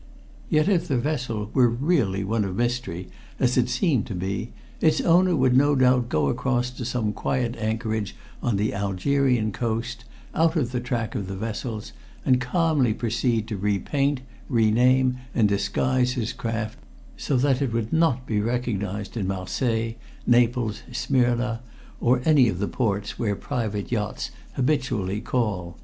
Yet 0.49 0.67
if 0.67 0.87
the 0.87 0.97
vessel 0.97 1.51
were 1.53 1.69
really 1.69 2.23
one 2.23 2.43
of 2.43 2.55
mystery, 2.55 3.07
as 3.39 3.55
it 3.55 3.69
seemed 3.69 4.07
to 4.07 4.15
be, 4.15 4.51
its 4.79 4.99
owner 4.99 5.35
would 5.35 5.55
no 5.55 5.75
doubt 5.75 6.09
go 6.09 6.27
across 6.27 6.71
to 6.71 6.85
some 6.85 7.13
quiet 7.13 7.55
anchorage 7.57 8.15
on 8.41 8.55
the 8.57 8.73
Algerian 8.73 9.51
coast 9.51 10.05
out 10.33 10.55
of 10.55 10.71
the 10.71 10.79
track 10.79 11.13
of 11.13 11.27
the 11.27 11.35
vessels, 11.35 11.93
and 12.25 12.41
calmly 12.41 12.95
proceed 12.95 13.47
to 13.49 13.57
repaint, 13.57 14.21
rename 14.49 15.19
and 15.35 15.47
disguise 15.47 16.13
his 16.13 16.33
craft 16.33 16.79
so 17.15 17.37
that 17.37 17.61
it 17.61 17.71
would 17.71 17.93
not 17.93 18.25
be 18.25 18.41
recognized 18.41 19.15
in 19.15 19.27
Marseilles, 19.27 19.93
Naples, 20.25 20.81
Smyrna, 20.91 21.61
or 21.99 22.23
any 22.25 22.49
of 22.49 22.57
the 22.57 22.67
ports 22.67 23.19
where 23.19 23.35
private 23.35 23.91
yachts 23.91 24.31
habitually 24.55 25.21
call. 25.21 25.77